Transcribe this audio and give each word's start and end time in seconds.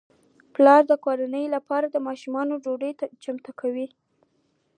پلار 0.53 0.81
د 0.87 0.93
کورنۍ 1.05 1.45
لپاره 1.55 1.85
د 1.89 1.97
ماښام 2.07 2.49
ډوډۍ 2.63 2.91
چمتو 3.23 3.51
کړه. 3.59 3.85